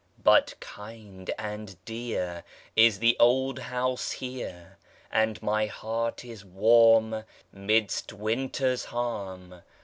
But 0.23 0.55
kind 0.59 1.29
and 1.37 1.77
dear 1.85 2.43
Is 2.75 2.97
the 2.97 3.15
old 3.19 3.59
house 3.59 4.13
here 4.13 4.79
And 5.11 5.39
my 5.43 5.67
heart 5.67 6.25
is 6.25 6.43
warm 6.43 7.23
Midst 7.53 8.11
winter's 8.11 8.85
harm. 8.85 9.61